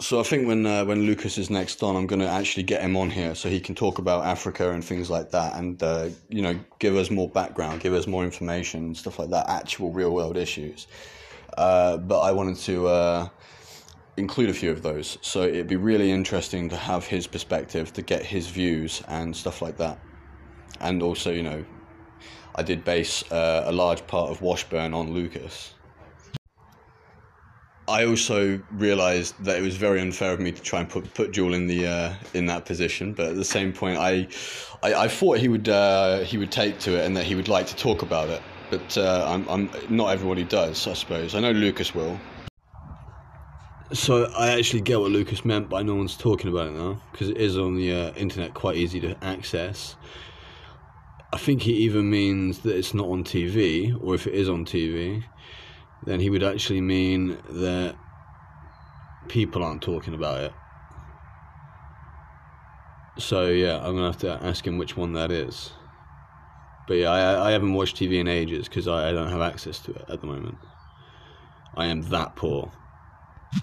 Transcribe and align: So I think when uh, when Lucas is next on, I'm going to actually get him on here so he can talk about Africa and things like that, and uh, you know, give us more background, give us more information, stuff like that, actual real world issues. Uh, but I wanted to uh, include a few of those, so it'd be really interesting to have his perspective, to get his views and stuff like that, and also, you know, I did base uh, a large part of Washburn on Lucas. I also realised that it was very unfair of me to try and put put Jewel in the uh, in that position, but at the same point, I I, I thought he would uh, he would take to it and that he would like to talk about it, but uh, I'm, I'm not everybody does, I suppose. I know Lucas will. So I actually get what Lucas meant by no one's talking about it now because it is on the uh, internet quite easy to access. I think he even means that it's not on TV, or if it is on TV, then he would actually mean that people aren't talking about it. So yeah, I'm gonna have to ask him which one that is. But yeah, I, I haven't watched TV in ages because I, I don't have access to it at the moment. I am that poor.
So 0.00 0.20
I 0.20 0.22
think 0.22 0.46
when 0.46 0.64
uh, 0.64 0.84
when 0.84 1.06
Lucas 1.06 1.38
is 1.38 1.50
next 1.50 1.82
on, 1.82 1.96
I'm 1.96 2.06
going 2.06 2.20
to 2.20 2.28
actually 2.28 2.62
get 2.62 2.82
him 2.82 2.96
on 2.96 3.10
here 3.10 3.34
so 3.34 3.48
he 3.48 3.58
can 3.58 3.74
talk 3.74 3.98
about 3.98 4.24
Africa 4.24 4.70
and 4.70 4.84
things 4.84 5.10
like 5.10 5.32
that, 5.32 5.56
and 5.56 5.82
uh, 5.82 6.10
you 6.28 6.40
know, 6.40 6.56
give 6.78 6.94
us 6.94 7.10
more 7.10 7.28
background, 7.28 7.80
give 7.80 7.92
us 7.92 8.06
more 8.06 8.22
information, 8.22 8.94
stuff 8.94 9.18
like 9.18 9.30
that, 9.30 9.48
actual 9.48 9.90
real 9.90 10.14
world 10.14 10.36
issues. 10.36 10.86
Uh, 11.56 11.96
but 11.96 12.20
I 12.20 12.30
wanted 12.30 12.58
to 12.58 12.86
uh, 12.86 13.28
include 14.16 14.50
a 14.50 14.54
few 14.54 14.70
of 14.70 14.82
those, 14.84 15.18
so 15.20 15.42
it'd 15.42 15.66
be 15.66 15.74
really 15.74 16.12
interesting 16.12 16.68
to 16.68 16.76
have 16.76 17.04
his 17.04 17.26
perspective, 17.26 17.92
to 17.94 18.02
get 18.02 18.22
his 18.22 18.46
views 18.46 19.02
and 19.08 19.34
stuff 19.34 19.60
like 19.60 19.78
that, 19.78 19.98
and 20.78 21.02
also, 21.02 21.32
you 21.32 21.42
know, 21.42 21.64
I 22.54 22.62
did 22.62 22.84
base 22.84 23.24
uh, 23.32 23.64
a 23.66 23.72
large 23.72 24.06
part 24.06 24.30
of 24.30 24.42
Washburn 24.42 24.94
on 24.94 25.12
Lucas. 25.12 25.74
I 27.88 28.04
also 28.04 28.60
realised 28.72 29.42
that 29.44 29.58
it 29.58 29.62
was 29.62 29.76
very 29.76 30.00
unfair 30.00 30.32
of 30.32 30.40
me 30.40 30.52
to 30.52 30.62
try 30.62 30.80
and 30.80 30.88
put 30.88 31.12
put 31.14 31.32
Jewel 31.32 31.54
in 31.54 31.66
the 31.66 31.86
uh, 31.86 32.14
in 32.34 32.46
that 32.46 32.66
position, 32.66 33.14
but 33.14 33.30
at 33.30 33.36
the 33.36 33.44
same 33.44 33.72
point, 33.72 33.98
I 33.98 34.28
I, 34.82 34.94
I 35.04 35.08
thought 35.08 35.38
he 35.38 35.48
would 35.48 35.68
uh, 35.68 36.20
he 36.20 36.36
would 36.36 36.52
take 36.52 36.78
to 36.80 36.98
it 36.98 37.06
and 37.06 37.16
that 37.16 37.24
he 37.24 37.34
would 37.34 37.48
like 37.48 37.66
to 37.68 37.76
talk 37.76 38.02
about 38.02 38.28
it, 38.28 38.42
but 38.70 38.98
uh, 38.98 39.26
I'm, 39.28 39.48
I'm 39.48 39.70
not 39.88 40.08
everybody 40.08 40.44
does, 40.44 40.86
I 40.86 40.92
suppose. 40.92 41.34
I 41.34 41.40
know 41.40 41.52
Lucas 41.52 41.94
will. 41.94 42.20
So 43.94 44.26
I 44.36 44.48
actually 44.48 44.82
get 44.82 45.00
what 45.00 45.10
Lucas 45.10 45.46
meant 45.46 45.70
by 45.70 45.82
no 45.82 45.94
one's 45.94 46.14
talking 46.14 46.50
about 46.50 46.66
it 46.66 46.74
now 46.74 47.00
because 47.10 47.30
it 47.30 47.38
is 47.38 47.56
on 47.56 47.74
the 47.74 47.90
uh, 47.90 48.12
internet 48.16 48.52
quite 48.52 48.76
easy 48.76 49.00
to 49.00 49.16
access. 49.24 49.96
I 51.32 51.38
think 51.38 51.62
he 51.62 51.72
even 51.72 52.10
means 52.10 52.60
that 52.60 52.76
it's 52.76 52.92
not 52.92 53.08
on 53.08 53.24
TV, 53.24 53.96
or 54.02 54.14
if 54.14 54.26
it 54.26 54.34
is 54.34 54.48
on 54.48 54.64
TV, 54.64 55.24
then 56.04 56.20
he 56.20 56.30
would 56.30 56.42
actually 56.42 56.80
mean 56.80 57.38
that 57.50 57.96
people 59.28 59.62
aren't 59.62 59.82
talking 59.82 60.14
about 60.14 60.40
it. 60.40 60.52
So 63.18 63.46
yeah, 63.46 63.78
I'm 63.78 63.94
gonna 63.94 64.06
have 64.06 64.18
to 64.18 64.38
ask 64.42 64.66
him 64.66 64.78
which 64.78 64.96
one 64.96 65.12
that 65.14 65.30
is. 65.30 65.72
But 66.86 66.94
yeah, 66.94 67.10
I, 67.10 67.48
I 67.48 67.50
haven't 67.50 67.74
watched 67.74 67.96
TV 67.96 68.18
in 68.20 68.28
ages 68.28 68.68
because 68.68 68.88
I, 68.88 69.10
I 69.10 69.12
don't 69.12 69.30
have 69.30 69.42
access 69.42 69.78
to 69.80 69.92
it 69.92 70.04
at 70.08 70.20
the 70.20 70.26
moment. 70.26 70.56
I 71.76 71.86
am 71.86 72.02
that 72.02 72.34
poor. 72.34 72.72